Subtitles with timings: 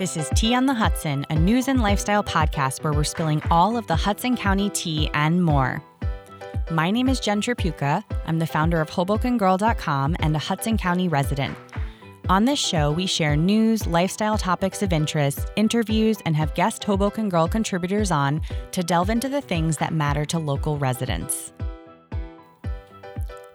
[0.00, 3.76] This is Tea on the Hudson, a news and lifestyle podcast where we're spilling all
[3.76, 5.82] of the Hudson County tea and more.
[6.70, 8.02] My name is Jen Tripucka.
[8.24, 11.54] I'm the founder of HobokenGirl.com and a Hudson County resident.
[12.30, 17.28] On this show, we share news, lifestyle topics of interest, interviews, and have guest Hoboken
[17.28, 18.40] Girl contributors on
[18.72, 21.52] to delve into the things that matter to local residents.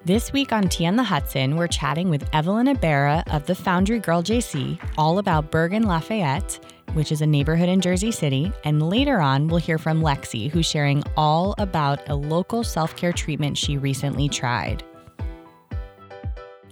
[0.06, 3.98] This week on Tea on the Hudson, we're chatting with Evelyn Ibarra of the Foundry
[3.98, 8.54] Girl JC all about Bergen Lafayette, which is a neighborhood in Jersey City.
[8.66, 13.14] And later on, we'll hear from Lexi, who's sharing all about a local self care
[13.14, 14.84] treatment she recently tried.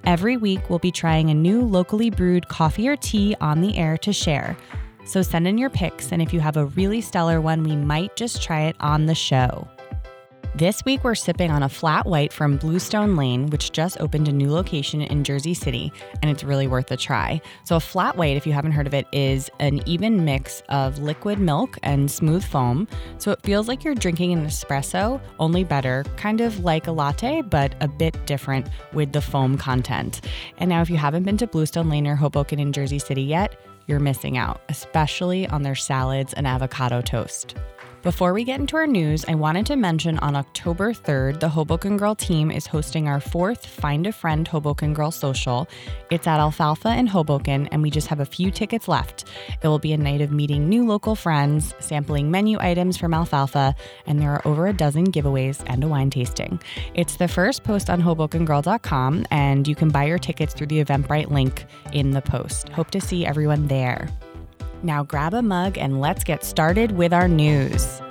[0.04, 3.98] Every week, we'll be trying a new locally brewed coffee or tea on the air
[3.98, 4.56] to share.
[5.06, 8.16] So send in your picks, and if you have a really stellar one, we might
[8.16, 9.68] just try it on the show.
[10.56, 14.32] This week, we're sipping on a flat white from Bluestone Lane, which just opened a
[14.32, 17.42] new location in Jersey City, and it's really worth a try.
[17.64, 21.00] So, a flat white, if you haven't heard of it, is an even mix of
[21.00, 22.88] liquid milk and smooth foam.
[23.18, 27.42] So, it feels like you're drinking an espresso, only better, kind of like a latte,
[27.42, 30.22] but a bit different with the foam content.
[30.60, 33.60] And now, if you haven't been to Bluestone Lane or Hoboken in Jersey City yet,
[33.88, 37.56] you're missing out, especially on their salads and avocado toast.
[38.04, 41.96] Before we get into our news, I wanted to mention on October 3rd, the Hoboken
[41.96, 45.70] Girl team is hosting our fourth Find a Friend Hoboken Girl social.
[46.12, 49.23] It's at Alfalfa in Hoboken, and we just have a few tickets left.
[49.62, 53.73] It will be a night of meeting new local friends, sampling menu items from Alfalfa,
[54.06, 56.60] and there are over a dozen giveaways and a wine tasting.
[56.95, 61.32] It's the first post on HobokenGirl.com, and you can buy your tickets through the Eventbrite
[61.32, 62.67] link in the post.
[62.67, 64.10] Hope to see everyone there.
[64.84, 68.02] Now grab a mug and let's get started with our news.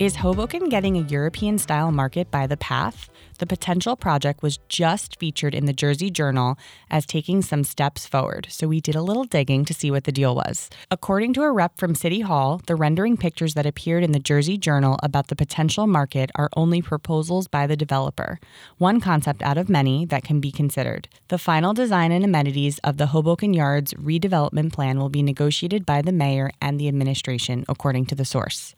[0.00, 3.08] Is Hoboken getting a European style market by the path?
[3.38, 6.58] The potential project was just featured in the Jersey Journal
[6.90, 10.12] as taking some steps forward, so we did a little digging to see what the
[10.12, 10.68] deal was.
[10.90, 14.58] According to a rep from City Hall, the rendering pictures that appeared in the Jersey
[14.58, 18.40] Journal about the potential market are only proposals by the developer,
[18.78, 21.08] one concept out of many that can be considered.
[21.28, 26.02] The final design and amenities of the Hoboken Yards redevelopment plan will be negotiated by
[26.02, 28.74] the mayor and the administration, according to the source.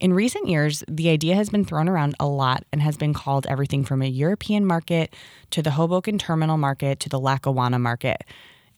[0.00, 3.46] In recent years, the idea has been thrown around a lot and has been called
[3.46, 5.14] everything from a European market
[5.50, 8.24] to the Hoboken terminal market to the Lackawanna market.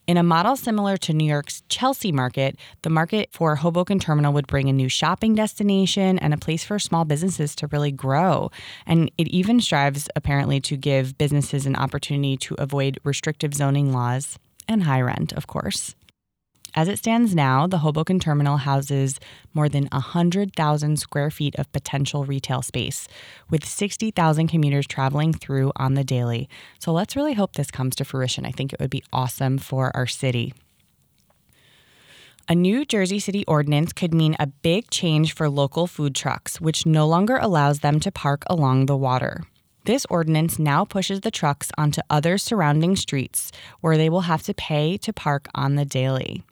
[0.07, 4.47] In a model similar to New York's Chelsea market, the market for Hoboken Terminal would
[4.47, 8.53] bring a new shopping destination and a place for small businesses to really grow.
[8.87, 14.39] And it even strives, apparently, to give businesses an opportunity to avoid restrictive zoning laws
[14.69, 15.97] and high rent, of course.
[16.77, 19.19] As it stands now, the Hoboken terminal houses
[19.55, 23.09] more than 100,000 square feet of potential retail space,
[23.49, 26.51] with 60,000 commuters traveling through on the daily.
[26.79, 28.45] So let's really hope this comes to fruition.
[28.45, 30.53] I think it would be awesome for our city.
[32.47, 36.85] A new Jersey City ordinance could mean a big change for local food trucks, which
[36.85, 39.45] no longer allows them to park along the water.
[39.87, 43.51] This ordinance now pushes the trucks onto other surrounding streets
[43.81, 46.45] where they will have to pay to park on the daily.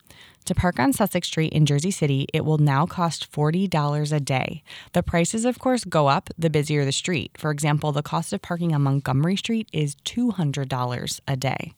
[0.47, 4.63] To park on Sussex Street in Jersey City, it will now cost $40 a day.
[4.93, 7.31] The prices, of course, go up the busier the street.
[7.39, 11.73] For example, the cost of parking on Montgomery Street is $200 a day.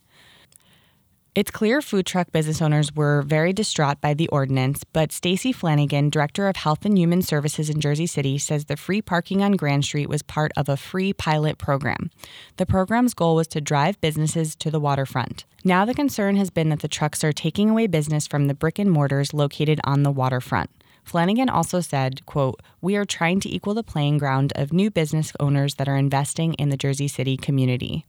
[1.36, 6.08] It's clear food truck business owners were very distraught by the ordinance, but Stacy Flanagan,
[6.08, 9.84] Director of Health and Human Services in Jersey City, says the free parking on Grand
[9.84, 12.10] Street was part of a free pilot program.
[12.56, 15.44] The program's goal was to drive businesses to the waterfront.
[15.62, 18.78] Now the concern has been that the trucks are taking away business from the brick
[18.78, 20.70] and mortars located on the waterfront.
[21.04, 25.34] Flanagan also said, quote, "We are trying to equal the playing ground of new business
[25.38, 28.06] owners that are investing in the Jersey City community."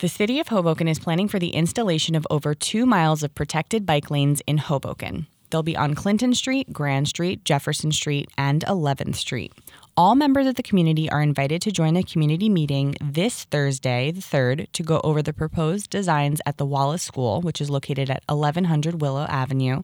[0.00, 3.86] The city of Hoboken is planning for the installation of over two miles of protected
[3.86, 5.28] bike lanes in Hoboken.
[5.50, 9.52] They'll be on Clinton Street, Grand Street, Jefferson Street, and 11th Street.
[9.96, 14.20] All members of the community are invited to join a community meeting this Thursday, the
[14.20, 18.24] 3rd, to go over the proposed designs at the Wallace School, which is located at
[18.26, 19.82] 1100 Willow Avenue.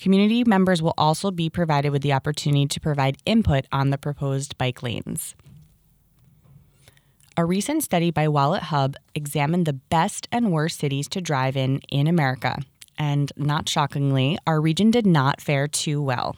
[0.00, 4.56] Community members will also be provided with the opportunity to provide input on the proposed
[4.56, 5.34] bike lanes.
[7.38, 11.80] A recent study by Wallet Hub examined the best and worst cities to drive in
[11.90, 12.56] in America.
[12.98, 16.36] And not shockingly, our region did not fare too well.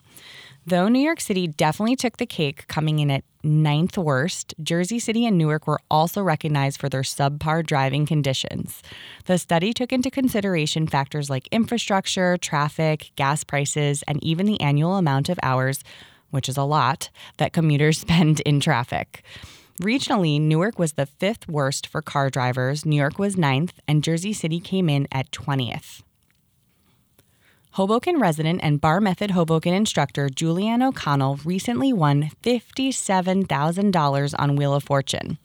[0.66, 5.24] Though New York City definitely took the cake, coming in at ninth worst, Jersey City
[5.24, 8.82] and Newark were also recognized for their subpar driving conditions.
[9.26, 14.96] The study took into consideration factors like infrastructure, traffic, gas prices, and even the annual
[14.96, 15.84] amount of hours
[16.30, 19.22] which is a lot, that commuters spend in traffic.
[19.78, 24.32] Regionally, Newark was the fifth worst for car drivers, New York was ninth, and Jersey
[24.32, 26.02] City came in at 20th.
[27.72, 34.82] Hoboken resident and bar method Hoboken instructor Julianne O'Connell recently won $57,000 on Wheel of
[34.82, 35.38] Fortune.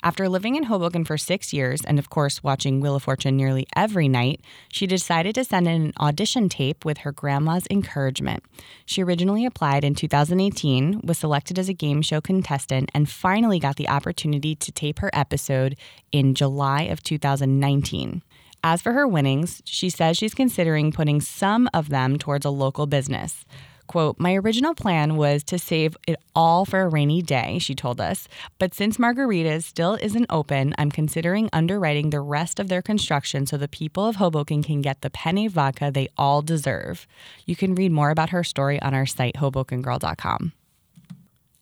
[0.00, 3.66] After living in Hoboken for six years and, of course, watching Wheel of Fortune nearly
[3.74, 4.40] every night,
[4.70, 8.44] she decided to send in an audition tape with her grandma's encouragement.
[8.86, 13.74] She originally applied in 2018, was selected as a game show contestant, and finally got
[13.74, 15.76] the opportunity to tape her episode
[16.12, 18.22] in July of 2019.
[18.62, 22.86] As for her winnings, she says she's considering putting some of them towards a local
[22.86, 23.44] business.
[23.88, 28.00] Quote, My original plan was to save it all for a rainy day, she told
[28.00, 28.28] us.
[28.58, 33.56] But since Margherita's still isn't open, I'm considering underwriting the rest of their construction so
[33.56, 37.06] the people of Hoboken can get the penne vodka they all deserve.
[37.46, 40.52] You can read more about her story on our site, HobokenGirl.com.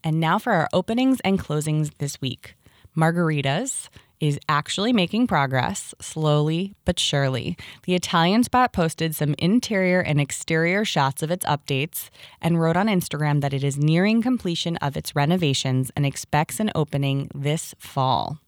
[0.03, 2.55] And now for our openings and closings this week.
[2.95, 3.89] Margherita's
[4.21, 7.57] is actually making progress, slowly but surely.
[7.85, 12.11] The Italian spot posted some interior and exterior shots of its updates
[12.41, 16.71] and wrote on Instagram that it is nearing completion of its renovations and expects an
[16.75, 18.39] opening this fall.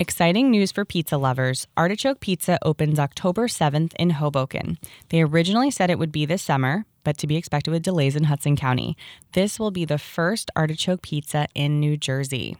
[0.00, 1.66] Exciting news for pizza lovers.
[1.76, 4.78] Artichoke Pizza opens October 7th in Hoboken.
[5.08, 8.24] They originally said it would be this summer, but to be expected with delays in
[8.24, 8.96] Hudson County.
[9.32, 12.56] This will be the first artichoke pizza in New Jersey.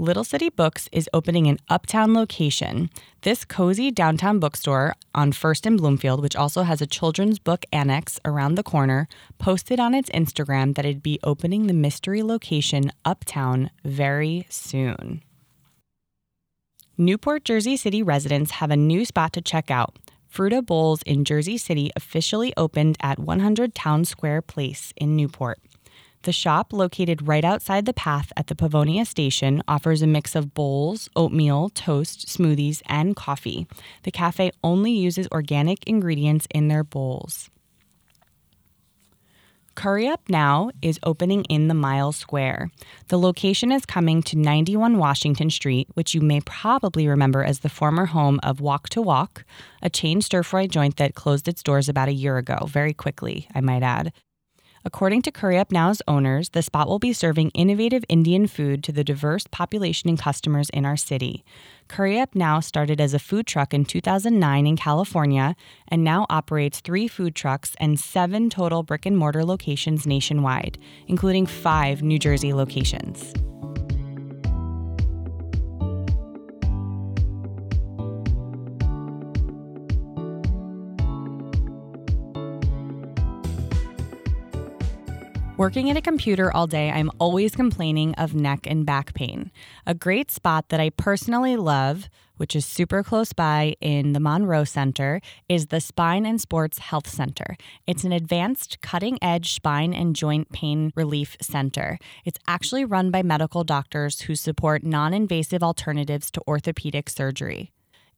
[0.00, 2.88] Little City Books is opening an uptown location.
[3.20, 8.18] This cozy downtown bookstore on First and Bloomfield, which also has a children's book annex
[8.24, 13.68] around the corner, posted on its Instagram that it'd be opening the mystery location uptown
[13.84, 15.20] very soon.
[16.96, 19.98] Newport, Jersey City residents have a new spot to check out.
[20.32, 25.58] Frutta Bowls in Jersey City officially opened at 100 Town Square Place in Newport.
[26.22, 30.52] The shop, located right outside the path at the Pavonia station, offers a mix of
[30.52, 33.66] bowls, oatmeal, toast, smoothies, and coffee.
[34.02, 37.48] The cafe only uses organic ingredients in their bowls.
[39.74, 42.70] Curry Up Now is opening in the Mile Square.
[43.08, 47.70] The location is coming to 91 Washington Street, which you may probably remember as the
[47.70, 49.44] former home of Wok to Walk,
[49.80, 53.48] a chain stir fry joint that closed its doors about a year ago, very quickly,
[53.54, 54.12] I might add.
[54.82, 58.92] According to Curry Up Now's owners, the spot will be serving innovative Indian food to
[58.92, 61.44] the diverse population and customers in our city.
[61.86, 65.54] Curry Up Now started as a food truck in 2009 in California
[65.88, 70.78] and now operates three food trucks and seven total brick and mortar locations nationwide,
[71.08, 73.34] including five New Jersey locations.
[85.60, 89.50] Working at a computer all day, I'm always complaining of neck and back pain.
[89.86, 92.08] A great spot that I personally love,
[92.38, 95.20] which is super close by in the Monroe Center,
[95.50, 97.58] is the Spine and Sports Health Center.
[97.86, 101.98] It's an advanced, cutting edge spine and joint pain relief center.
[102.24, 107.70] It's actually run by medical doctors who support non invasive alternatives to orthopedic surgery.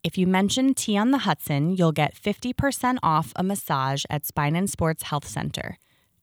[0.05, 4.55] If you mention Tea on the Hudson, you'll get 50% off a massage at Spine
[4.55, 5.79] and Sports Health Center.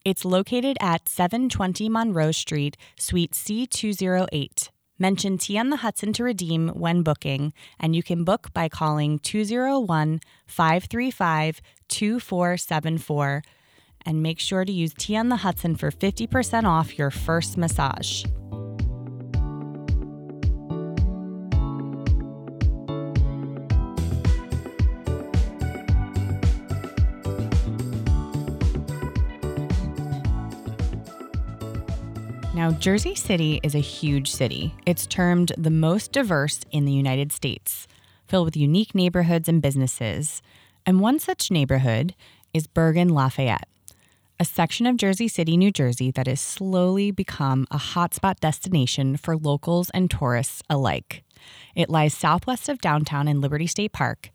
[0.06, 4.70] It's located at 720 Monroe Street, Suite C208.
[4.98, 9.20] Mention Tea on the Hudson to redeem when booking, and you can book by calling
[9.20, 13.44] 201 535 2474.
[14.06, 18.24] And make sure to use Tea on the Hudson for 50% off your first massage.
[32.60, 34.76] Now, Jersey City is a huge city.
[34.86, 37.88] It's termed the most diverse in the United States,
[38.28, 40.42] filled with unique neighborhoods and businesses.
[40.86, 42.16] And one such neighborhood
[42.54, 43.70] is Bergen Lafayette,
[44.42, 49.38] a section of Jersey City, New Jersey that has slowly become a hotspot destination for
[49.38, 51.24] locals and tourists alike.
[51.78, 54.32] It lies southwest of downtown in Liberty State Park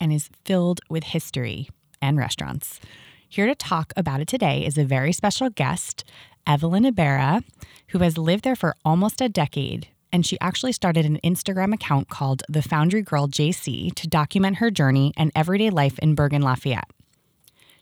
[0.00, 1.68] and is filled with history
[2.00, 2.80] and restaurants.
[3.28, 6.04] Here to talk about it today is a very special guest,
[6.46, 7.42] Evelyn Ibarra,
[7.88, 9.88] who has lived there for almost a decade.
[10.12, 14.70] And she actually started an Instagram account called The Foundry Girl JC to document her
[14.70, 16.90] journey and everyday life in Bergen Lafayette.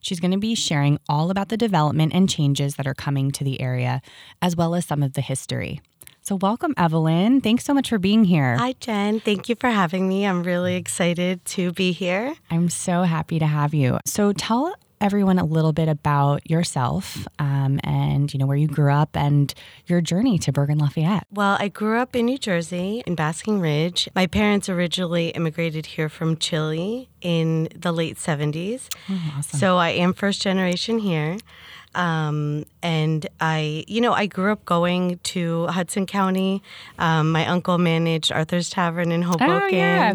[0.00, 3.44] She's going to be sharing all about the development and changes that are coming to
[3.44, 4.02] the area,
[4.42, 5.80] as well as some of the history.
[6.21, 7.42] So, welcome, Evelyn.
[7.42, 8.56] Thanks so much for being here.
[8.56, 9.21] Hi, Jen.
[9.21, 10.26] Thank you for having me.
[10.26, 12.35] I'm really excited to be here.
[12.50, 13.99] I'm so happy to have you.
[14.06, 18.90] So, tell everyone a little bit about yourself um, and you know where you grew
[18.90, 19.52] up and
[19.87, 21.26] your journey to Bergen Lafayette.
[21.30, 24.08] Well, I grew up in New Jersey in Basking Ridge.
[24.14, 28.88] My parents originally immigrated here from Chile in the late 70s.
[29.11, 29.58] Oh, awesome.
[29.58, 31.37] So I am first generation here.
[31.94, 36.62] Um, and I, you know, I grew up going to Hudson County.
[36.99, 39.50] Um, my uncle managed Arthur's Tavern in Hoboken.
[39.50, 40.14] Oh, yeah.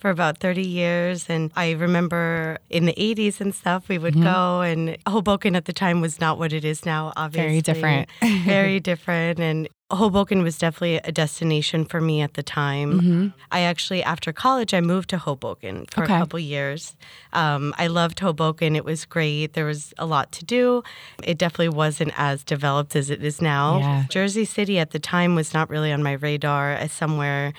[0.00, 1.28] For about 30 years.
[1.28, 4.04] And I remember in the 80s and stuff, we Mm-hmm.
[4.04, 7.48] would go, and Hoboken at the time was not what it is now, obviously.
[7.48, 8.08] Very different.
[8.46, 9.38] very different.
[9.40, 13.00] And Hoboken was definitely a destination for me at the time.
[13.00, 13.28] Mm-hmm.
[13.52, 16.14] I actually, after college, I moved to Hoboken for Okay.
[16.14, 16.96] a couple years.
[17.34, 18.76] Um, I loved Hoboken.
[18.76, 19.52] It was great.
[19.52, 20.82] There was a lot to do.
[21.24, 23.78] It definitely wasn't as developed as it is now.
[23.80, 24.04] Yeah.
[24.08, 27.52] Jersey City at the time was not really on my radar as somewhere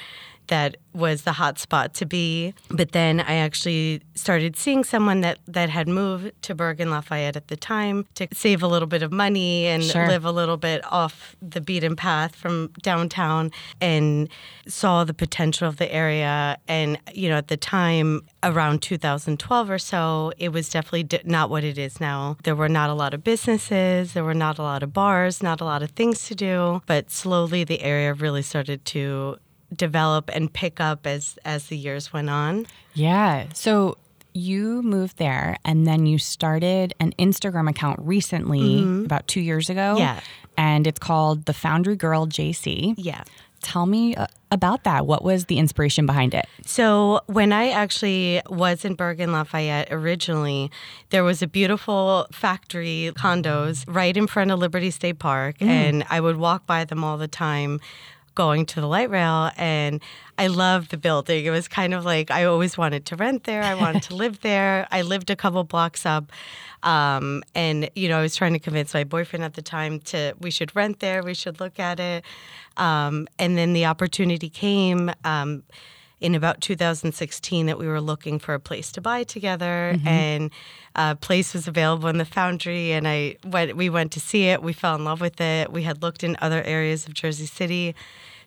[0.47, 2.53] that was the hot spot to be.
[2.69, 7.47] But then I actually started seeing someone that, that had moved to Bergen Lafayette at
[7.47, 10.07] the time to save a little bit of money and Sure.
[10.07, 14.27] live a little bit off the beaten path from downtown and
[14.67, 16.57] saw the potential of the area.
[16.67, 21.63] And, you know, at the time, around 2012 or so, it was definitely not what
[21.63, 22.37] it is now.
[22.43, 25.61] There were not a lot of businesses, there were not a lot of bars, not
[25.61, 26.81] a lot of things to do.
[26.85, 29.37] But slowly the area really started to
[29.75, 32.67] develop and pick up as as the years went on.
[32.93, 33.47] Yeah.
[33.53, 33.97] So
[34.33, 39.95] you moved there and then you started an Instagram account recently, about two years ago.
[39.95, 39.99] Mm-hmm.
[39.99, 40.19] Yeah.
[40.57, 42.93] And it's called The Foundry Girl JC.
[42.97, 43.23] Yeah.
[43.61, 45.05] Tell me uh, about that.
[45.05, 46.47] What was the inspiration behind it?
[46.65, 50.71] So, when I actually was in Bergen Lafayette originally,
[51.11, 56.21] there was a beautiful factory condos right in front of Liberty State Park, and I
[56.21, 57.79] would walk by them all the time
[58.35, 60.01] going to the light rail and
[60.37, 61.45] I loved the building.
[61.45, 63.61] It was kind of like I always wanted to rent there.
[63.63, 64.87] I wanted to live there.
[64.91, 66.31] I lived a couple blocks up.
[66.83, 70.33] Um, and you know, I was trying to convince my boyfriend at the time to
[70.39, 72.25] we should rent there, we should look at it.
[72.77, 75.63] Um, and then the opportunity came um,
[76.21, 80.07] in about 2016 that we were looking for a place to buy together, mm-hmm.
[80.07, 80.51] and
[80.95, 82.91] a place was available in the Foundry.
[82.91, 84.61] And I went, we went to see it.
[84.61, 85.73] We fell in love with it.
[85.73, 87.95] We had looked in other areas of Jersey City,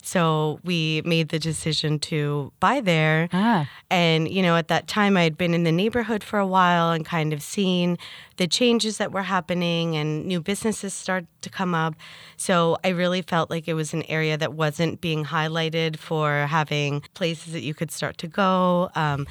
[0.04, 3.28] so we made the decision to buy there.
[3.32, 3.68] Ah.
[3.90, 6.90] And, you know, at that time, I had been in the neighborhood for a while
[6.90, 7.98] and kind of seen
[8.36, 11.94] the changes that were happening and new businesses start to come up.
[12.36, 17.02] So I really felt like it was an area that wasn't being highlighted for having
[17.14, 18.90] places that you could start to go.
[18.94, 19.26] Um,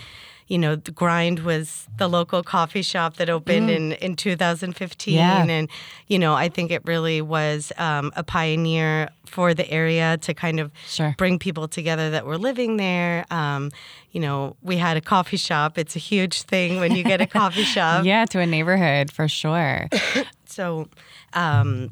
[0.53, 5.15] you know, the Grind was the local coffee shop that opened in, in 2015.
[5.15, 5.43] Yeah.
[5.43, 5.67] And,
[6.05, 10.60] you know, I think it really was um, a pioneer for the area to kind
[10.60, 11.15] of Sure.
[11.17, 13.25] bring people together that were living there.
[13.31, 13.72] Um,
[14.12, 15.79] you know, we had a coffee shop.
[15.79, 18.05] It's a huge thing when you get a coffee shop.
[18.05, 19.89] Yeah, to a neighborhood for sure.
[20.45, 20.88] So,
[21.33, 21.89] um,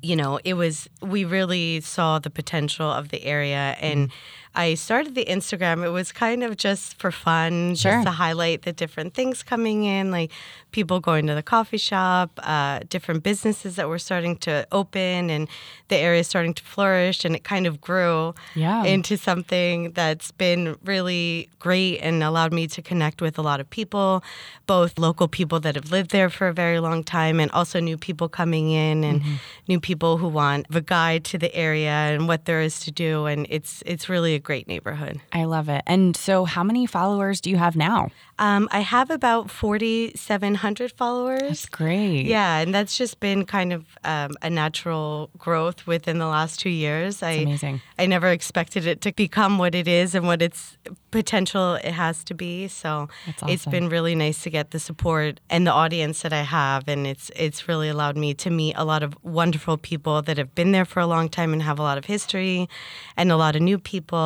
[0.00, 3.76] you know, it was, we really saw the potential of the area.
[3.80, 4.12] And
[4.54, 5.84] I started the Instagram.
[5.84, 7.92] It was kind of just for fun, Sure.
[7.92, 10.32] just to highlight the different things coming in, like
[10.72, 15.48] people going to the coffee shop, uh, different businesses that were starting to open, and
[15.88, 17.24] the area starting to flourish.
[17.24, 18.84] And it kind of grew Yeah.
[18.84, 23.68] into something that's been really great and allowed me to connect with a lot of
[23.70, 24.22] people,
[24.66, 27.96] both local people that have lived there for a very long time and also new
[27.96, 29.22] people coming in and
[29.68, 33.26] new people who want a guide to the area and what there is to do.
[33.26, 35.20] And it's it's really great neighborhood.
[35.32, 35.82] I love it.
[35.86, 38.10] And so, how many followers do you have now?
[38.38, 41.40] Um, I have about 4,700 followers.
[41.42, 42.24] That's great.
[42.26, 46.70] Yeah, and that's just been kind of um, a natural growth within the last two
[46.70, 47.22] years.
[47.22, 47.80] I amazing.
[47.98, 50.78] I never expected it to become what it is and what its
[51.10, 52.68] potential it has to be.
[52.68, 53.70] So That's it's awesome.
[53.70, 57.30] been really nice to get the support and the audience that I have, and it's
[57.36, 60.86] it's really allowed me to meet a lot of wonderful people that have been there
[60.86, 62.68] for a long time and have a lot of history,
[63.16, 64.18] and a lot of new people,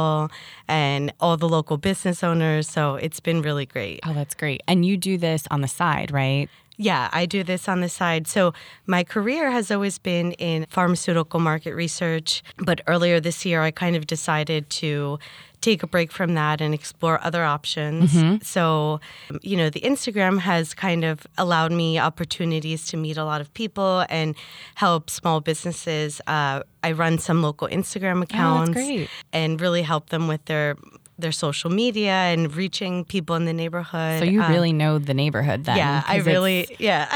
[0.69, 2.69] and all the local business owners.
[2.69, 4.01] So it's been really great.
[4.07, 4.63] Oh, that's great.
[4.67, 6.49] And you do this on the side, right?
[6.77, 8.27] Yeah, I do this on the side.
[8.27, 8.53] So
[8.87, 13.95] my career has always been in pharmaceutical market research, but earlier this year I kind
[13.95, 15.19] of decided to
[15.65, 18.13] take a break from that and explore other options.
[18.47, 19.01] So,
[19.43, 23.49] you know, the Instagram has kind of allowed me opportunities to meet a lot of
[23.55, 24.35] people and
[24.75, 26.21] help small businesses.
[26.27, 29.09] Uh, I run some local Instagram accounts great.
[29.33, 30.77] and really help them with their
[31.17, 34.19] their social media and reaching people in the neighborhood.
[34.19, 35.77] So you Um, really know the neighborhood then.
[35.77, 37.07] yeah, I really, yeah.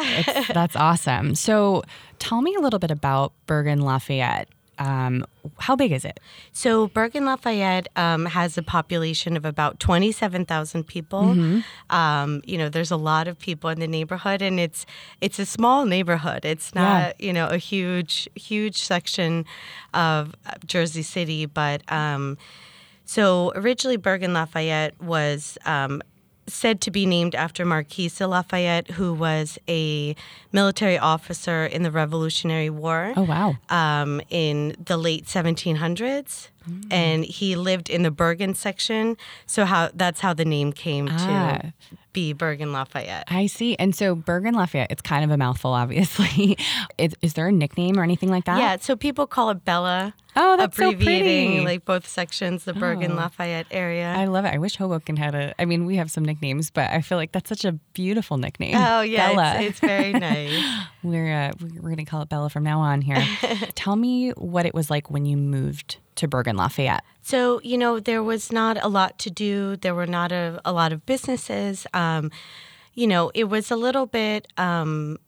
[0.55, 1.35] that's awesome.
[1.35, 1.83] So
[2.21, 4.49] tell me a little bit about Bergen Lafayette.
[4.79, 5.25] Um,
[5.59, 6.21] how big is it?
[6.53, 11.23] So Bergen Lafayette um, has a population of about twenty-seven thousand people.
[11.23, 11.95] Mm-hmm.
[11.95, 14.87] Um, you know, there's a lot of people in the neighborhood, and it's
[15.21, 16.45] it's a small neighborhood.
[16.45, 19.45] It's not you know a huge huge section
[19.95, 20.35] of
[20.67, 22.39] Jersey City, but um,
[23.05, 25.59] so originally Bergen Lafayette was.
[25.65, 26.03] Um,
[26.49, 30.17] said to be named after Marquis de Lafayette, who was a
[30.53, 33.57] military officer in the Revolutionary War Oh, wow.
[33.71, 36.49] um, in the late 1700s,
[36.91, 39.17] and he lived in the Bergen section.
[39.47, 41.17] So how that's how the name came Ah.
[41.63, 41.73] to
[42.19, 43.25] be Bergen Lafayette.
[43.29, 43.77] I see.
[43.77, 46.59] And so Bergen Lafayette, it's kind of a mouthful, obviously.
[46.99, 48.59] is, is there a nickname or anything like that?
[48.59, 50.15] Yeah, so people call it Bella.
[50.35, 51.65] Oh, that's so abbreviating pretty.
[51.65, 53.17] like both sections, the Bergen Oh.
[53.17, 54.13] Lafayette area.
[54.17, 54.55] I love it.
[54.55, 55.55] I wish Hoboken had a.
[55.61, 58.77] I mean, we have some nicknames, but I feel like that's such a beautiful nickname.
[58.77, 59.55] oh yeah, Bella.
[59.61, 60.63] it's, it's very nice.
[61.03, 63.25] we're uh, we're gonna call it Bella from now on here.
[63.75, 67.05] Tell me what it was like when you moved to Bergen Lafayette.
[67.23, 69.77] So, you know, there was not a lot to do.
[69.77, 71.87] There were not a, a lot of businesses.
[71.93, 72.31] Um,
[72.95, 75.19] you know, it was a little bit, um,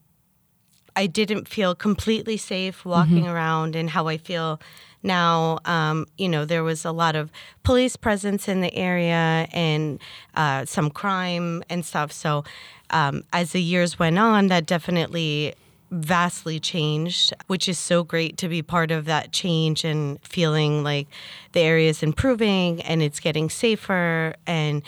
[0.96, 4.60] I didn't feel completely safe walking around and how I feel
[5.02, 5.58] now.
[5.64, 7.30] Um, you know, there was a lot of
[7.62, 10.00] police presence in the area and
[10.34, 12.10] uh, some crime and stuff.
[12.12, 12.44] So,
[12.90, 15.54] um, as the years went on, that definitely
[15.90, 21.08] vastly changed, which is so great to be part of that change and feeling like
[21.52, 24.34] the area is improving and it's getting safer.
[24.46, 24.82] And,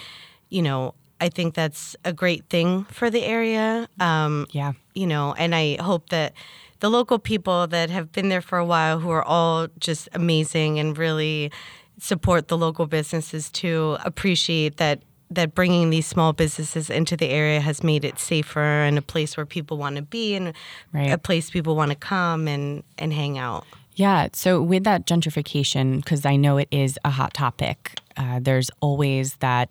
[0.49, 3.89] you know, I think that's a great thing for the area.
[4.01, 4.73] Um, Yeah.
[4.95, 6.33] you know, and I hope that
[6.81, 10.81] the local people that have been there for a while, who are all just amazing
[10.81, 11.53] and really
[11.99, 15.01] support the local businesses to appreciate that
[15.35, 19.37] that bringing these small businesses into the area has made it safer and a place
[19.37, 20.53] where people want to be and
[20.93, 21.11] Right.
[21.11, 23.65] a place people want to come and and hang out.
[23.95, 24.29] Yeah.
[24.33, 29.35] So with that gentrification, because I know it is a hot topic, uh, there's always
[29.37, 29.69] that.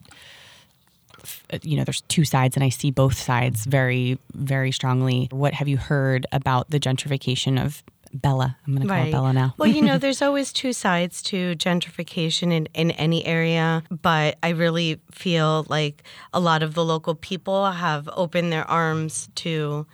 [1.61, 5.27] You know, there's two sides, and I see both sides very, very strongly.
[5.31, 8.57] What have you heard about the gentrification of Bella?
[8.65, 9.55] I'm going to call it Bella now.
[9.57, 14.49] well, you know, there's always two sides to gentrification in, in any area, but I
[14.49, 19.85] really feel like a lot of the local people have opened their arms to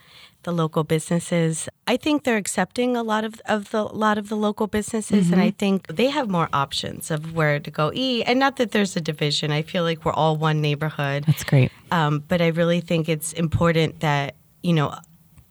[0.47, 1.67] the local businesses.
[1.87, 5.41] I think they're accepting a lot of, of the lot of the local businesses and
[5.41, 8.23] I think they have more options of where to go eat.
[8.23, 9.51] And not that there's a division.
[9.51, 11.25] I feel like we're all one neighborhood.
[11.25, 11.69] That's great.
[11.91, 14.95] Um, but I really think it's important that, you know,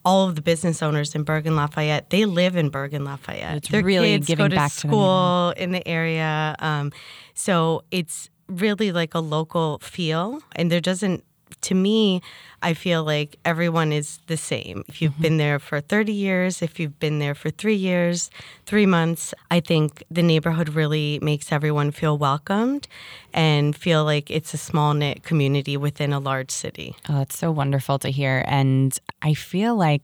[0.07, 3.57] all of the business owners in Bergen Lafayette, they live in Bergen Lafayette.
[3.57, 6.55] It's Their really kids giving go to back to school in the area.
[6.61, 6.93] Um,
[7.35, 10.41] so it's really like a local feel.
[10.55, 11.25] And there doesn't,
[11.63, 12.23] to me,
[12.63, 14.85] I feel like everyone is the same.
[14.87, 18.31] If you've been there for 30 years, if you've been there for three years,
[18.65, 22.87] three months, I think the neighborhood really makes everyone feel welcomed
[23.35, 26.95] and feel like it's a small knit community within a large city.
[27.09, 28.45] Oh, it's so wonderful to hear.
[28.47, 30.03] And I feel like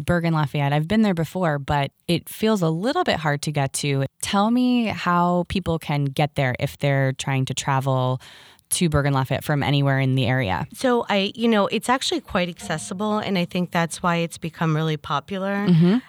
[0.00, 3.72] Bergen Lafayette, I've been there before, but it feels a little bit hard to get
[3.74, 4.04] to.
[4.20, 8.20] Tell me how people can get there if they're trying to travel
[8.70, 10.66] to Bergen Lafayette from anywhere in the area.
[10.72, 14.74] So I, you know, it's actually quite accessible, and I think that's why it's become
[14.74, 15.66] really popular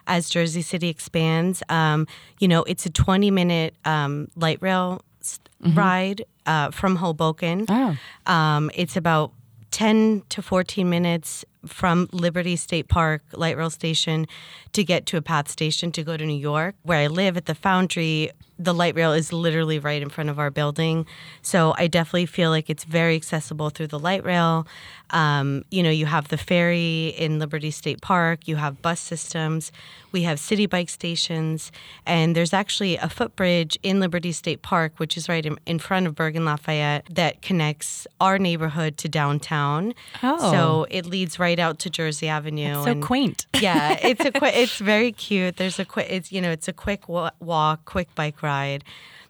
[0.08, 1.62] as Jersey City expands.
[1.68, 2.08] Um,
[2.40, 7.66] you know, it's a 20-minute um, light rail s- ride uh, from Hoboken.
[7.70, 9.34] Oh, Um, it's about
[9.72, 14.28] 10 to 14 minutes from Liberty State Park light rail station
[14.74, 16.76] to get to a path station to go to New York.
[16.84, 20.40] Where I live at the Foundry, the light rail is literally right in front of
[20.40, 21.06] our building.
[21.42, 24.68] So I definitely feel like it's very accessible through the light rail.
[25.10, 29.72] Um, you know, you have the ferry in Liberty State Park, you have bus systems,
[30.12, 31.72] we have city bike stations,
[32.06, 36.08] and there's actually a footbridge in Liberty State Park, which is right in, in front
[36.08, 39.94] of Bergen Lafayette, that connects our neighborhood to downtown.
[40.24, 40.52] Oh.
[40.52, 42.74] So it leads right out to Jersey Avenue.
[42.84, 43.46] so and- quaint.
[43.60, 44.56] yeah, it's a quick.
[44.56, 45.58] It's very cute.
[45.58, 46.08] There's a quick.
[46.10, 48.84] It's you know, it's a quick wa- walk, quick bike ride.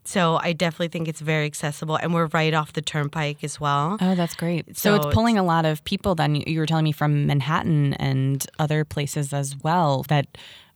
[0.06, 3.98] So I definitely think it's very accessible, and we're right off the turnpike as well.
[4.02, 4.76] Oh, that's great.
[4.76, 6.36] So, So it's pulling a lot of people then.
[6.36, 10.28] You were telling me from Manhattan and other places as well that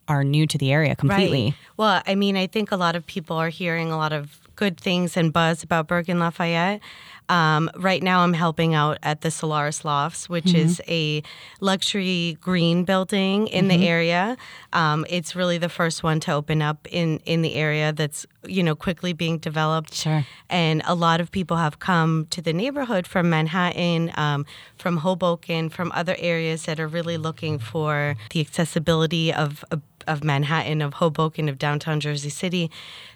[0.08, 1.44] are new to the area completely.
[1.44, 1.54] Right.
[1.76, 4.78] Well, I mean, I think a lot of people are hearing a lot of good
[4.78, 6.82] things and buzz about Bergen Lafayette.
[7.30, 11.22] Um, right now, I'm helping out at the Solaris Lofts, which is a
[11.60, 14.38] luxury green building in the area.
[14.72, 18.64] Um, it's really the first one to open up in in the area that's you
[18.64, 19.94] know quickly being developed.
[19.94, 20.26] Sure.
[20.50, 24.46] And a lot of people have come to the neighborhood from Manhattan, um,
[24.78, 29.66] from Hoboken, from other areas that are really looking for the accessibility of.
[29.72, 32.72] of of Manhattan, of Hoboken, of downtown Jersey City,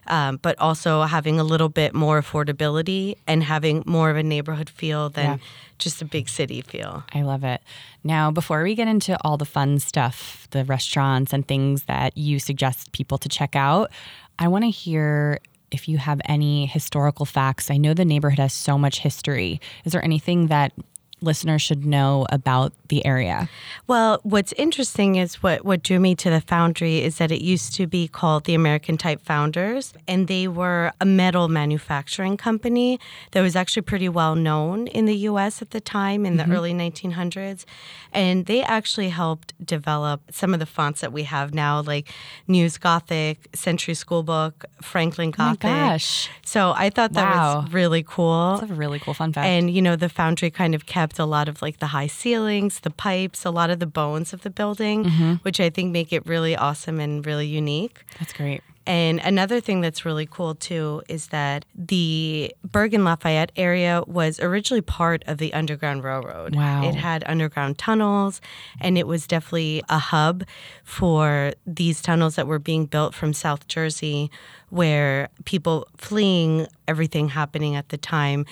[0.07, 4.69] um, but also having a little bit more affordability and having more of a neighborhood
[4.69, 5.37] feel than Yeah.
[5.79, 7.03] just a big city feel.
[7.13, 7.61] I love it.
[8.03, 12.39] Now, before we get into all the fun stuff, the restaurants and things that you
[12.39, 13.91] suggest people to check out,
[14.39, 15.39] I want to hear
[15.71, 17.71] if you have any historical facts.
[17.71, 19.61] I know the neighborhood has so much history.
[19.85, 20.73] Is there anything that
[21.21, 23.49] listeners should know about the area?
[23.87, 27.73] Well, what's interesting is what, what drew me to the foundry is that it used
[27.75, 32.99] to be called the American Type Founders, and they were a metal manufacturing company
[33.31, 36.53] that was actually pretty well known in the US at the time in the mm-hmm.
[36.53, 37.65] early 1900s.
[38.13, 42.09] And they actually helped develop some of the fonts that we have now, like
[42.47, 45.61] News Gothic, Century Schoolbook, Franklin Oh my Gothic.
[45.61, 46.29] gosh.
[46.43, 47.61] So I thought that Wow.
[47.61, 48.57] was really cool.
[48.59, 49.45] That's a really cool fun fact.
[49.45, 52.79] And you know, the foundry kind of kept a lot of like the high ceilings,
[52.81, 55.33] the pipes, a lot of the bones of the building, Mm-hmm.
[55.43, 58.03] which I think make it really awesome and really unique.
[58.19, 58.61] That's great.
[58.87, 64.81] And another thing that's really cool too is that the Bergen Lafayette area was originally
[64.81, 66.55] part of the Underground Railroad.
[66.55, 66.83] Wow.
[66.89, 68.41] It had underground tunnels,
[68.79, 70.43] and it was definitely a hub
[70.83, 74.31] for these tunnels that were being built from South Jersey,
[74.71, 78.45] where people fleeing everything happening at the time,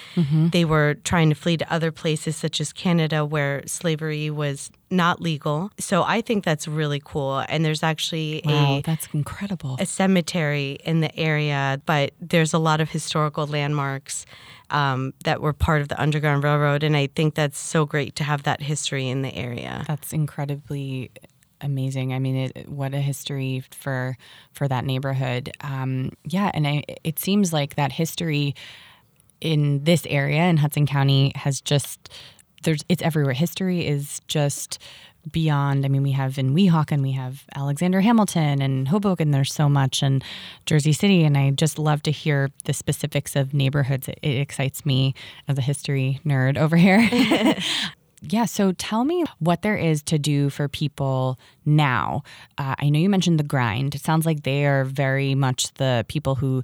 [0.51, 5.21] they were trying to flee to other places such as Canada, where slavery was not
[5.21, 5.71] legal.
[5.79, 7.43] So I think that's really cool.
[7.49, 9.77] And there's actually Wow, a that's incredible.
[9.79, 14.25] a cemetery in the area, but there's a lot of historical landmarks
[14.71, 18.23] um, that were part of the Underground Railroad, and I think that's so great to
[18.23, 19.83] have that history in the area.
[19.87, 21.11] That's incredibly
[21.61, 22.13] amazing.
[22.13, 24.17] I mean, it, what a history for
[24.53, 25.51] for that neighborhood.
[25.61, 28.55] Um, yeah, and I, it seems like that history
[29.41, 32.09] in this area in Hudson County has just
[32.63, 33.33] there's it's everywhere.
[33.33, 34.79] History is just
[35.31, 35.85] beyond.
[35.85, 39.31] I mean, we have in Weehawken, we have Alexander Hamilton and Hoboken.
[39.31, 40.23] There's so much, and
[40.65, 41.23] Jersey City.
[41.23, 44.07] And I just love to hear the specifics of neighborhoods.
[44.07, 45.13] It, it excites me
[45.47, 47.07] as a history nerd over here.
[48.21, 52.23] Yeah, so tell me what there is to do for people now.
[52.57, 53.95] Uh, I know you mentioned the grind.
[53.95, 56.63] It sounds like they are very much the people who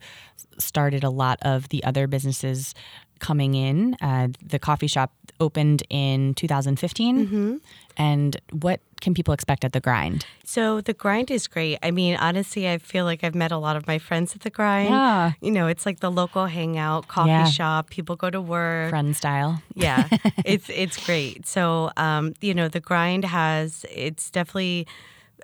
[0.57, 2.73] started a lot of the other businesses
[3.19, 3.95] coming in.
[4.01, 7.61] Uh, the coffee shop opened in 2015.
[7.97, 10.25] And what can people expect at the grind?
[10.43, 11.77] So the grind is great.
[11.81, 14.49] I mean, honestly, I feel like I've met a lot of my friends at the
[14.49, 14.89] grind.
[14.89, 15.31] Yeah.
[15.41, 17.45] You know, it's like the local hangout, coffee Yeah.
[17.45, 17.89] shop.
[17.89, 18.89] People go to work.
[18.89, 19.61] Friend style.
[19.75, 20.07] yeah
[20.45, 24.87] it's it's great so um you know the grind has it's definitely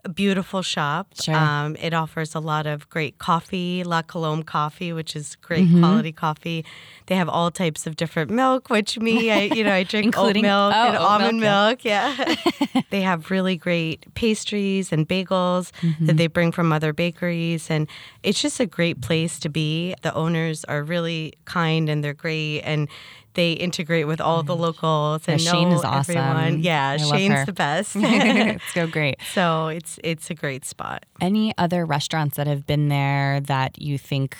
[0.04, 1.36] a beautiful shop Sure.
[1.36, 5.80] um it offers a lot of great coffee la colombe coffee which is great Mm-hmm.
[5.80, 6.66] quality coffee
[7.06, 10.36] they have all types of different milk which me i you know i drink oat
[10.36, 12.36] milk oh, and oat almond milk, milk, yeah
[12.90, 16.06] they have really great pastries and bagels Mm-hmm.
[16.08, 17.88] that they bring from other bakeries and
[18.24, 22.62] it's just a great place to be the owners are really kind and they're great
[22.62, 22.88] and
[23.34, 24.60] they integrate with all the mm.
[24.60, 26.17] locals and Yeah, Shane know is awesome.
[26.17, 26.60] everyone.
[26.62, 27.96] Yeah, I Shane's the best.
[27.96, 29.17] it's so great.
[29.34, 31.06] so it's it's a great spot.
[31.20, 34.38] Any other restaurants that have been there that you think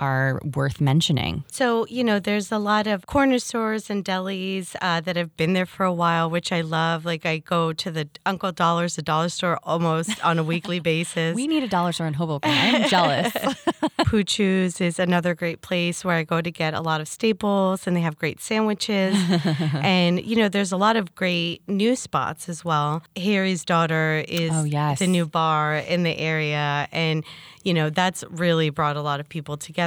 [0.00, 1.44] are worth mentioning?
[1.50, 5.52] So, you know, there's a lot of corner stores and delis uh, that have been
[5.52, 7.04] there for a while, which I love.
[7.04, 11.34] Like, I go to the Uncle Dollar's, the dollar store, almost on a weekly basis.
[11.34, 12.50] We need a dollar store in Hoboken.
[12.50, 13.32] I'm jealous.
[14.00, 17.96] Poochoo's is another great place where I go to get a lot of staples and
[17.96, 19.16] they have great sandwiches.
[19.74, 23.02] and, you know, there's a lot of great new spots as well.
[23.16, 24.98] Harry's Daughter is Oh, yes.
[24.98, 26.88] the new bar in the area.
[26.92, 27.24] And,
[27.62, 29.83] you know, that's really brought a lot of people together.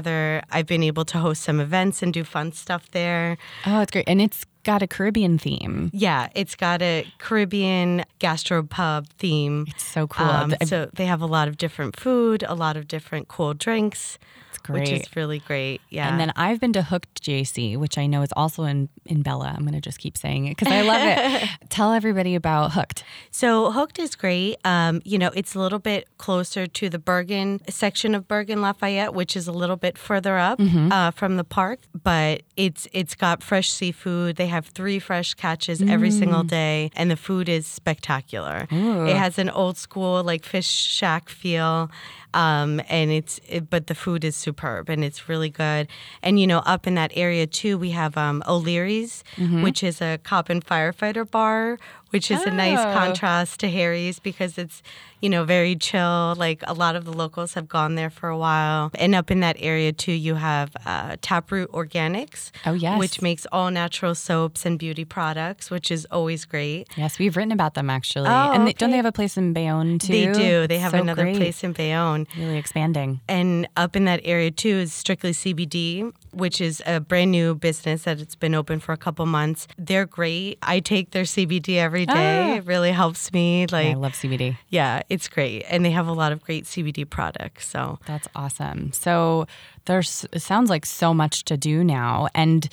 [0.51, 3.37] I've been able to host some events and do fun stuff there.
[3.65, 4.07] Oh, it's great.
[4.07, 5.89] And it's got a Caribbean theme.
[5.93, 9.65] Yeah, it's got a Caribbean gastropub theme.
[9.69, 10.27] It's so cool.
[10.27, 14.19] Um, so they have a lot of different food, a lot of different cool drinks,
[14.63, 15.81] it's which is really great.
[15.89, 16.09] Yeah.
[16.09, 19.53] And then I've been to Hooked JC, which I know is also in, in Bella.
[19.55, 21.49] I'm going to just keep saying it because I love it.
[21.69, 23.03] Tell everybody about Hooked.
[23.31, 24.57] So Hooked is great.
[24.65, 29.13] Um, you know, it's a little bit closer to the Bergen section of Bergen Lafayette,
[29.13, 31.79] which is a little bit further up uh, from the park.
[32.03, 34.35] But it's it's got fresh seafood.
[34.35, 38.67] They have three fresh catches every single day, and the food is spectacular.
[38.71, 41.89] It has an old school like fish shack feel.
[42.33, 45.87] Um, and it's it, but the food is superb and it's really good.
[46.21, 49.23] And you know, up in that area too, we have um, O'Leary's,
[49.63, 51.77] which is a cop and firefighter bar,
[52.11, 52.93] which is a nice Oh.
[52.93, 54.81] contrast to Harry's because it's
[55.19, 56.35] you know very chill.
[56.37, 58.91] Like a lot of the locals have gone there for a while.
[58.95, 62.99] And up in that area too, you have uh, Taproot Organics, Oh, yes.
[62.99, 66.87] which makes all natural soaps and beauty products, which is always great.
[66.95, 68.27] Yes, we've written about them actually.
[68.29, 70.13] Oh, and they, don't they have a place in Bayonne too?
[70.13, 70.67] They do.
[70.67, 71.37] They have So another great.
[71.37, 72.27] place in Bayonne.
[72.37, 73.19] Really expanding.
[73.27, 78.03] And up in that area too is Strictly CBD, which is a brand new business
[78.03, 79.67] that it's been open for a couple months.
[79.77, 80.57] They're great.
[80.61, 82.53] I take their CBD every day.
[82.53, 82.55] Ah.
[82.57, 83.65] It really helps me.
[83.69, 84.57] Yeah, I love CBD.
[84.69, 85.63] yeah, it's great.
[85.69, 87.67] And they have a lot of great CBD products.
[87.67, 88.91] So, That's awesome.
[88.93, 89.45] So
[89.85, 92.27] there's sounds like so much to do now.
[92.35, 92.67] And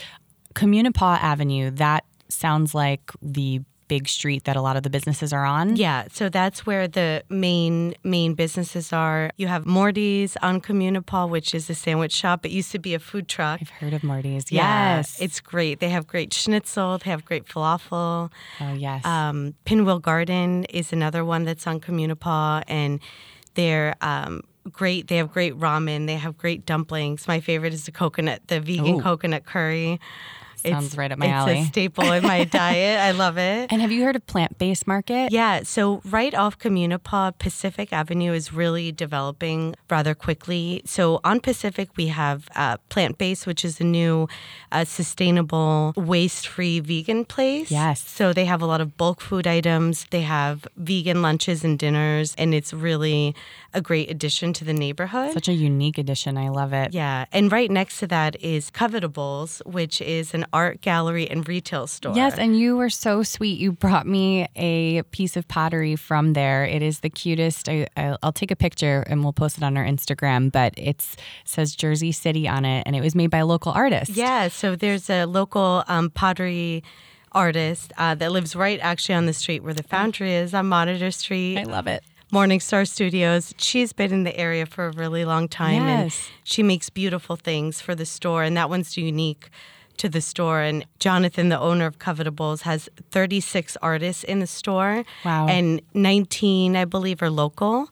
[0.54, 5.44] Communipaw Avenue, that sounds like the big street that a lot of the businesses are
[5.44, 5.76] on.
[5.76, 9.30] yeah, so that's where the main main businesses are.
[9.36, 12.44] You have Morty's on Communipaw, which is a sandwich shop.
[12.46, 13.60] It used to be a food truck.
[13.60, 14.50] I've heard of Morty's.
[14.50, 15.20] Yeah, Yes.
[15.20, 15.80] it's great.
[15.80, 16.98] They have great schnitzel.
[16.98, 18.30] They have great falafel.
[18.60, 19.04] oh yes.
[19.04, 23.00] Um, Pinwheel Garden is another one that's on Communipaw, and
[23.54, 24.42] they're um,
[24.72, 25.08] great.
[25.08, 26.06] They have great ramen.
[26.06, 27.28] They have great dumplings.
[27.28, 29.00] My favorite is the coconut, the vegan Ooh.
[29.02, 30.00] coconut curry.
[30.72, 31.60] Sounds right up my it's alley.
[31.60, 33.00] a staple in my diet.
[33.00, 33.68] I love it.
[33.72, 35.32] and have you heard of Plant Based Market?
[35.32, 40.82] Yeah, so right off Communipaw, Pacific Avenue is really developing rather quickly.
[40.84, 44.28] So on Pacific, we have uh, Plant Based, which is a new
[44.72, 47.70] uh, sustainable, waste free vegan place.
[47.70, 48.00] Yes.
[48.08, 52.34] So they have a lot of bulk food items, they have vegan lunches and dinners,
[52.38, 53.34] and it's really
[53.74, 55.32] a great addition to the neighborhood.
[55.32, 56.38] Such a unique addition.
[56.38, 56.94] I love it.
[56.94, 61.86] yeah, and right next to that is Covetables, which is an art gallery and retail
[61.86, 62.14] store.
[62.14, 63.58] Yes, and you were so sweet.
[63.58, 66.64] You brought me a piece of pottery from there.
[66.64, 67.68] It is the cutest.
[67.68, 70.52] I, I, I'll take a picture and we'll post it on our Instagram.
[70.52, 74.10] But it's says Jersey City on it, and it was made by a local artist.
[74.12, 76.82] Yeah, so there's a local um, pottery
[77.32, 81.10] artist uh, that lives right actually on the street where the foundry is on Monitor
[81.10, 81.58] Street.
[81.58, 82.04] I love it.
[82.34, 83.54] Morningstar Studios.
[83.58, 86.28] She's been in the area for a really long time and Yes.
[86.42, 89.50] she makes beautiful things for the store and that one's unique
[89.98, 95.04] to the store and Jonathan the owner of Covetables has 36 artists in the store
[95.24, 95.46] Wow.
[95.46, 97.88] and 19 I believe are local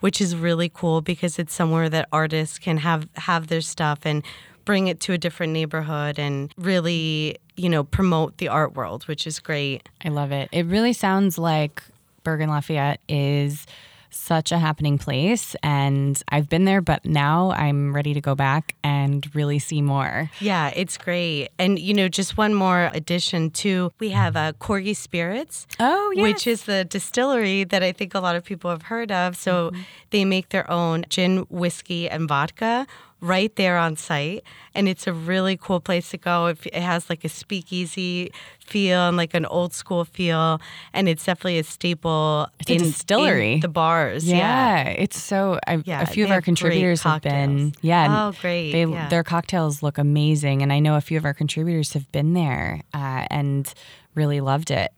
[0.00, 4.24] which is really cool because it's somewhere that artists can have have their stuff and
[4.64, 9.24] bring it to a different neighborhood and really you know promote the art world which
[9.24, 10.48] is great I love it.
[10.50, 11.80] It really sounds like
[12.24, 13.66] Bergen Lafayette is
[14.10, 18.76] such a happening place, and I've been there, but now I'm ready to go back
[18.84, 20.30] and really see more.
[20.40, 21.48] Yeah, it's great.
[21.58, 23.90] And, you know, just one more addition too.
[23.98, 25.66] We have uh, Corgi Spirits.
[25.80, 26.22] Oh, yes.
[26.22, 29.36] Which is the distillery that I think a lot of people have heard of.
[29.36, 29.72] So
[30.10, 32.86] they make their own gin, whiskey, and vodka
[33.20, 34.42] right there on site.
[34.74, 36.46] And it's a really cool place to go.
[36.46, 40.60] It it has like a speakeasy feel and like an old school feel.
[40.92, 43.54] And it's definitely a staple It's a distillery.
[43.54, 44.26] in the bars.
[44.26, 45.58] Yeah, it's so.
[45.66, 47.72] I, Yeah, a few of our contributors have been.
[47.82, 48.28] Yeah.
[48.28, 49.08] Oh, great, They yeah.
[49.08, 52.80] their cocktails look amazing, and I know a few of our contributors have been there
[52.92, 53.72] uh, and
[54.14, 54.92] really loved it.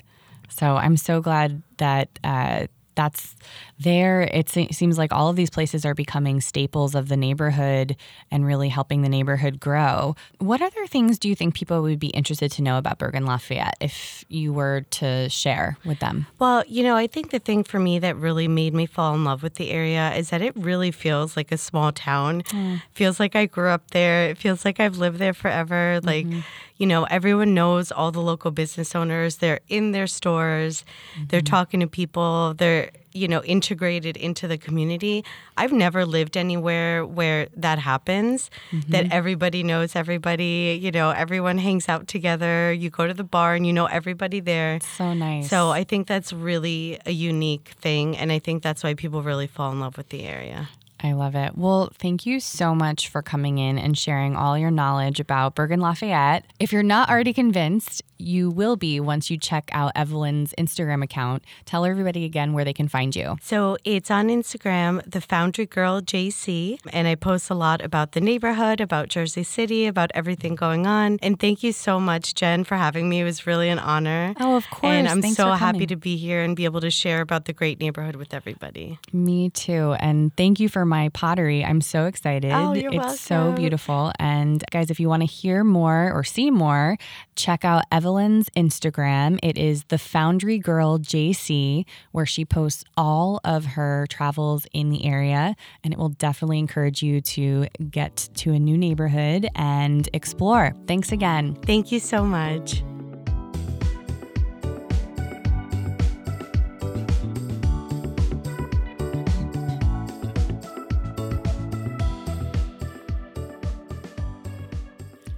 [0.48, 2.09] So I'm so glad that.
[2.24, 3.37] Uh, that's
[3.78, 4.22] there.
[4.22, 7.94] It seems like all of these places are becoming staples of the neighborhood
[8.30, 10.16] and really helping the neighborhood grow.
[10.38, 13.76] What other things do you think people would be interested to know about Bergen Lafayette
[13.80, 16.26] if you were to share with them?
[16.38, 19.24] Well, you know, I think the thing for me that really made me fall in
[19.24, 22.42] love with the area is that it really feels like a small town.
[22.44, 22.82] Mm.
[22.94, 24.30] Feels like I grew up there.
[24.30, 26.00] It feels like I've lived there forever.
[26.02, 26.40] Like, mm-hmm.
[26.76, 29.36] You know, everyone knows all the local business owners.
[29.36, 30.84] They're in their stores.
[31.28, 31.46] They're mm-hmm.
[31.46, 32.54] talking to people.
[32.54, 35.24] They're you know integrated into the community
[35.56, 38.90] i've never lived anywhere where that happens mm-hmm.
[38.92, 43.54] that everybody knows everybody you know everyone hangs out together you go to the bar
[43.54, 45.48] and you know everybody there So nice.
[45.48, 49.46] so I think that's really a unique thing, and I think that's why people really
[49.46, 50.68] fall in love with the area.
[51.00, 51.56] I love it.
[51.56, 55.80] Well, thank you so much for coming in and sharing all your knowledge about Bergen
[55.80, 56.44] Lafayette.
[56.59, 61.44] If you're not already convinced, you will be once you check out Evelyn's Instagram account.
[61.66, 63.37] Tell everybody again where they can find you.
[63.42, 68.20] So it's on Instagram, the Foundry Girl JC, and I post a lot about the
[68.22, 71.18] neighborhood, about Jersey City, about everything going on.
[71.22, 73.20] And thank you so much, Jen, for having me.
[73.20, 74.32] It was really an honor.
[74.40, 74.94] Oh, of course.
[74.94, 77.52] And I'm Thanks so happy to be here and be able to share about the
[77.52, 78.98] great neighborhood with everybody.
[79.12, 79.92] Me too.
[80.00, 81.64] And thank you for my pottery.
[81.64, 82.53] I'm so excited.
[82.53, 84.12] Oh, you're it's so beautiful.
[84.18, 86.96] And guys, if you want to hear more or see more,
[87.35, 89.38] check out Evelyn's Instagram.
[89.42, 95.05] It is the Foundry Girl JC, where she posts all of her travels in the
[95.05, 95.55] area.
[95.85, 100.75] And it will definitely encourage you to get to a new neighborhood and explore.
[100.87, 101.55] Thanks again.
[101.62, 102.83] Thank you so much.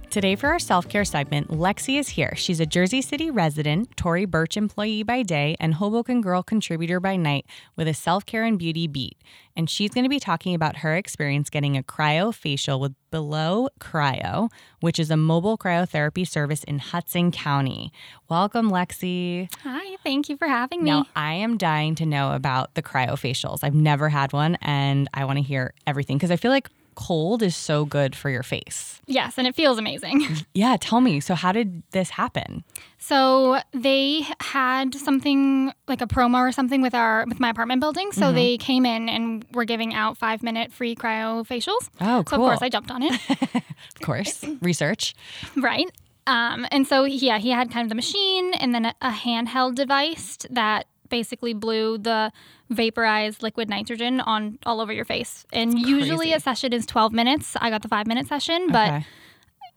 [0.09, 2.33] Today, for our self care segment, Lexi is here.
[2.35, 7.15] She's a Jersey City resident, Tory Burch employee by day, and Hoboken Girl contributor by
[7.15, 7.45] night
[7.75, 9.19] with a self care and beauty beat.
[9.55, 13.69] And she's going to be talking about her experience getting a cryo facial with Below
[13.79, 17.93] Cryo, which is a mobile cryotherapy service in Hudson County.
[18.29, 19.47] Welcome, Lexi.
[19.61, 20.89] Hi, thank you for having me.
[20.89, 23.59] Now, I am dying to know about the cryofacials.
[23.61, 26.67] I've never had one, and I want to hear everything because I feel like
[27.07, 28.99] cold is so good for your face.
[29.07, 30.17] yes, and it feels amazing.
[30.53, 31.19] Yeah, tell me.
[31.21, 32.63] So, how did this happen?
[33.01, 38.11] so they had something like a promo or something with our with my apartment building.
[38.11, 41.83] So they came in and were giving out five minute free cryo facials.
[42.01, 43.13] Oh, So of course I jumped on it.
[43.95, 45.15] Of course, research.
[45.55, 45.89] right.
[46.27, 49.75] Um, and so yeah, he had kind of the machine and then a, a handheld
[49.75, 52.31] device that basically blew the
[52.69, 55.45] vaporized liquid nitrogen on all over your face.
[55.51, 56.33] And usually crazy.
[56.33, 57.55] a session is 12 minutes.
[57.59, 59.05] I got the five minute session, but Okay.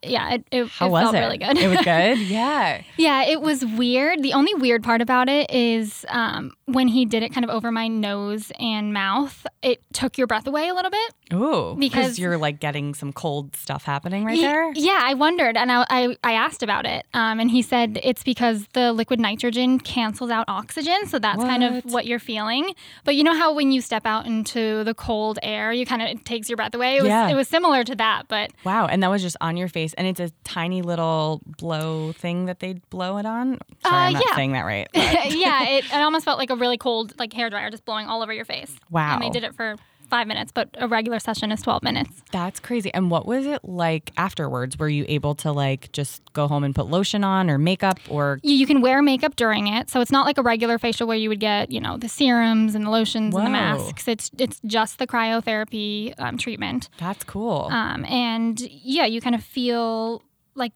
[0.04, 1.18] yeah, it, it, How it was felt it?
[1.20, 1.56] really good.
[1.58, 2.18] It was good.
[2.18, 2.82] Yeah.
[2.98, 4.22] Yeah, it was weird.
[4.22, 7.70] The only weird part about it is um, when he did it kind of over
[7.72, 11.14] my nose and mouth, it took your breath away a little bit.
[11.32, 14.72] Ooh, because you're like getting some cold stuff happening right there.
[14.74, 18.22] Yeah, I wondered, and I, I, I asked about it, um, and he said it's
[18.22, 21.92] because the liquid nitrogen cancels out oxygen, so that's kind of What?
[21.92, 22.74] what you're feeling.
[23.04, 26.08] But you know how when you step out into the cold air, you kind of
[26.08, 26.96] it takes your breath away.
[26.96, 27.28] It was Yeah.
[27.30, 30.06] it was similar to that, but Wow, and that was just on your face, and
[30.06, 33.58] it's a tiny little blow thing that they blow it on.
[33.84, 34.34] Sorry, I'm Uh, not yeah.
[34.36, 34.88] saying that right.
[34.94, 38.22] yeah, it, it almost felt like a really cold like hair dryer just blowing all
[38.22, 38.74] over your face.
[38.90, 39.14] Wow.
[39.14, 39.76] And they did it for
[40.12, 42.22] five minutes, but a regular session is 12 minutes.
[42.32, 42.92] That's crazy.
[42.92, 44.78] And what was it like afterwards?
[44.78, 48.38] Were you able to like just go home and put lotion on or makeup or
[48.42, 51.16] You, you can wear makeup during it, so it's not like a regular facial where
[51.16, 54.06] you would get, you know, the serums and the lotions and the masks.
[54.06, 57.68] It's it's just the cryotherapy um, treatment, that's cool.
[57.72, 60.22] um, and yeah, you kind of feel
[60.54, 60.72] like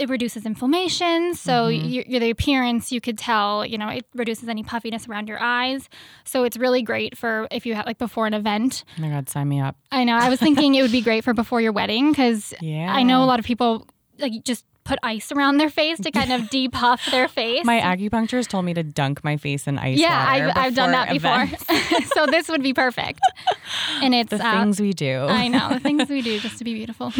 [0.00, 1.34] it reduces inflammation.
[1.34, 1.88] So Mm-hmm.
[1.88, 5.40] your, your the appearance, you could tell, you know, it reduces any puffiness around your
[5.40, 5.88] eyes.
[6.24, 8.84] So it's really great for if you have like before an event.
[8.98, 9.76] oh my God, sign me up.
[9.92, 10.16] I know.
[10.16, 12.92] I was thinking it would be great for before your wedding because Yeah.
[12.94, 13.86] I know a lot of people
[14.18, 17.64] like just put ice around their face to kind of depuff their face.
[17.64, 20.48] My acupuncturist told me to dunk my face in ice yeah, water.
[20.50, 21.46] I've, I've done that before.
[22.14, 23.20] so this would be perfect.
[24.02, 25.20] And it's the uh, things we do.
[25.28, 27.12] I know the things we do just to be beautiful.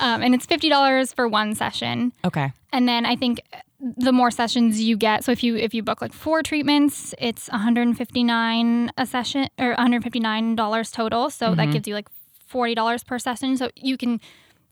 [0.00, 2.12] um, and it's fifty dollars for one session.
[2.24, 2.52] okay.
[2.72, 3.40] And then I think
[3.80, 7.48] the more sessions you get, so if you if you book like four treatments, it's
[7.50, 11.30] 159 a session or 159 dollars total.
[11.30, 11.56] So Mm-hmm.
[11.56, 12.08] that gives you like
[12.46, 13.56] forty dollars per session.
[13.56, 14.20] So you can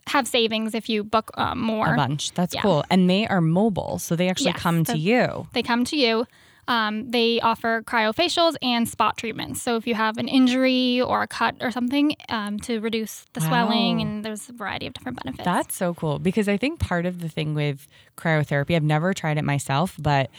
[0.08, 1.94] have savings if you book um, more.
[1.94, 2.32] A bunch.
[2.32, 2.62] That's Yeah.
[2.62, 2.84] cool.
[2.90, 5.46] And they are mobile, so they actually Yes, come to you.
[5.52, 6.26] They come to you.
[6.68, 9.60] Um, they offer cryofacials and spot treatments.
[9.60, 13.40] So if you have an injury or a cut or something, um, to reduce the
[13.40, 15.44] swelling, and there's a variety of different benefits.
[15.44, 19.38] That's so cool because I think part of the thing with cryotherapy, I've never tried
[19.38, 20.30] it myself, but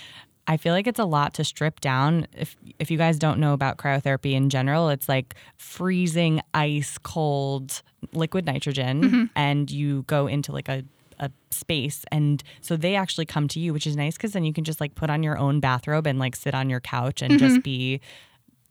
[0.48, 2.28] I feel like it's a lot to strip down.
[2.34, 7.82] If if you guys don't know about cryotherapy in general, it's like freezing ice cold
[8.12, 9.24] liquid nitrogen mm-hmm.
[9.36, 10.84] and you go into like a
[11.20, 14.52] a space and so they actually come to you which is nice because then you
[14.52, 17.38] can just like put on your own bathrobe and like sit on your couch and
[17.38, 17.62] just mm-hmm.
[17.62, 18.02] be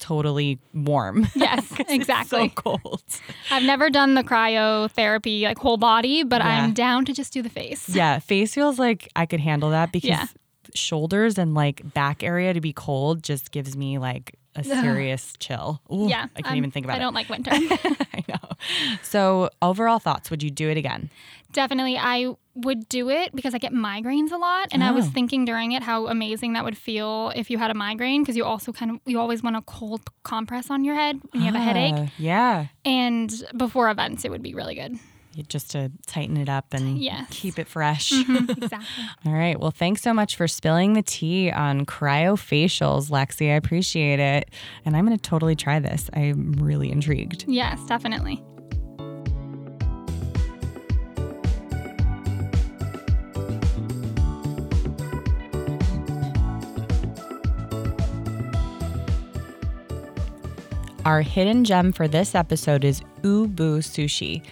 [0.01, 2.49] totally warm yes, so exactly.
[2.57, 3.03] cold
[3.51, 6.65] I've never done the cryotherapy like whole body, but Yeah.
[6.65, 7.89] I'm down to just do the face.
[7.89, 10.27] Yeah, face feels like I could handle that because Yeah.
[10.75, 15.81] Shoulders and like back area to be cold just gives me like a serious chill.
[15.93, 17.01] Ooh, Yeah, I can't I'm- even think about I it.
[17.01, 17.51] I don't like winter.
[17.55, 18.57] I know.
[19.03, 21.11] So, overall thoughts, would you do it again?
[21.53, 25.11] Definitely, I would do it because I get migraines a lot, and I was Oh.
[25.11, 28.45] thinking during it how amazing that would feel if you had a migraine because you
[28.45, 31.55] also kind of you always want a cold compress on your head when you have
[31.55, 32.67] a headache, Ah, yeah.
[32.85, 34.99] and before events it would be really good.
[35.49, 37.27] Just to tighten it up and Yes.
[37.31, 38.13] keep it fresh.
[38.13, 38.51] Mm-hmm.
[38.63, 39.05] exactly.
[39.27, 39.59] All right.
[39.59, 43.51] Well, thanks so much for spilling the tea on cryofacials, Lexi.
[43.51, 44.51] I appreciate it.
[44.85, 46.11] And I'm going to totally try this.
[46.15, 47.45] I'm really intrigued.
[47.49, 48.43] Yes, definitely.
[61.05, 64.43] Our hidden gem for this episode is Ubu Sushi.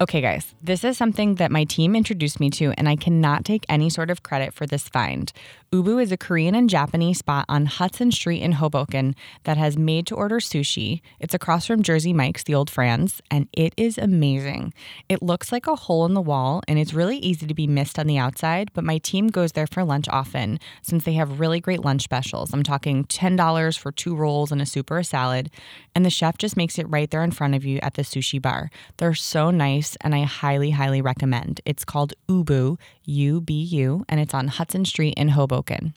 [0.00, 3.64] Okay, guys, this is something that my team introduced me to, and I cannot take
[3.68, 5.32] any sort of credit for this find.
[5.74, 10.06] Ubu is a Korean and Japanese spot on Hudson Street in Hoboken that has made
[10.06, 11.00] to order sushi.
[11.18, 14.72] It's across from Jersey Mike's, the old Franz, and it is amazing.
[15.08, 17.98] It looks like a hole in the wall, and it's really easy to be missed
[17.98, 21.60] on the outside, but my team goes there for lunch often since they have really
[21.60, 22.52] great lunch specials.
[22.52, 25.50] I'm talking $10 for two rolls and a soup or a salad,
[25.94, 28.40] and the chef just makes it right there in front of you at the sushi
[28.40, 28.70] bar.
[28.98, 31.60] They're so nice, and I highly, highly recommend.
[31.64, 35.94] It's called Ubu, U B U, and it's on Hudson Street in Hoboken.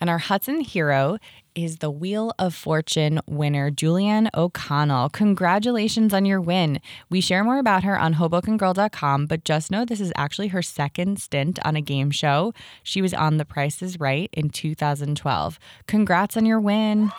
[0.00, 1.18] And our Hudson hero
[1.54, 5.08] is the Wheel of Fortune winner, Julianne O'Connell.
[5.08, 6.80] Congratulations on your win.
[7.10, 11.18] We share more about her on HobokenGirl.com, but just know this is actually her second
[11.20, 12.52] stint on a game show.
[12.84, 15.58] She was on The Price is Right in 2012.
[15.88, 17.10] Congrats on your win.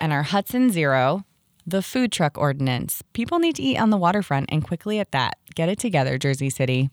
[0.00, 1.26] And our Hudson Zero,
[1.70, 3.02] the food truck ordinance.
[3.12, 5.38] People need to eat on the waterfront and quickly at that.
[5.54, 6.90] Get it together, Jersey City.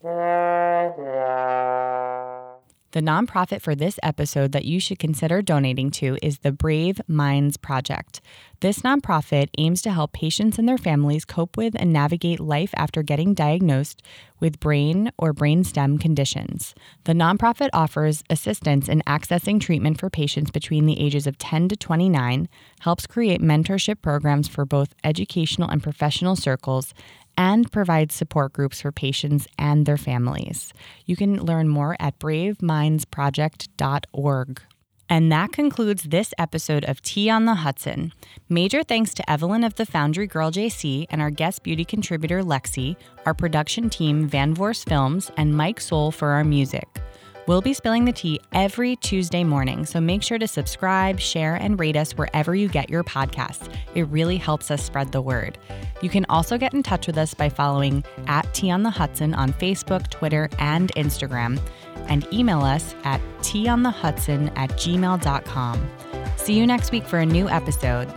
[2.91, 7.57] The nonprofit for this episode that you should consider donating to is the Brave Minds
[7.57, 8.21] Project.
[8.61, 13.03] This nonprofit aims to help patients and their families cope with and navigate life after
[13.03, 14.01] getting diagnosed
[14.39, 16.73] with brain or brainstem conditions.
[17.03, 21.75] The nonprofit offers assistance in accessing treatment for patients between the ages of 10 to
[21.75, 22.47] 29,
[22.79, 26.93] helps create mentorship programs for both educational and professional circles,
[27.37, 30.73] and provides support groups for patients and their families.
[31.05, 34.61] You can learn more at bravemindsproject.org.
[35.09, 38.11] And that concludes this episode of Tea on the Hudson.
[38.49, 42.97] Major thanks to Evelyn of the Foundry Girl JC and our guest beauty contributor Lexi,
[43.25, 46.89] our production team Van Vorst Films, and Mike Soul for our music.
[47.47, 51.79] We'll be spilling the tea every Tuesday morning, so make sure to subscribe, share, and
[51.79, 53.73] rate us wherever you get your podcasts.
[53.95, 55.57] It really helps us spread the word.
[56.01, 59.33] You can also get in touch with us by following at Tea on the Hudson
[59.33, 61.57] on Facebook, Twitter, and Instagram,
[62.09, 65.89] and email us at teaonthehudson at gmail.com.
[66.35, 68.13] See you next week for a new episode.